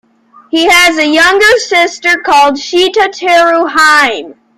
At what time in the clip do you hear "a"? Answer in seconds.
0.97-1.05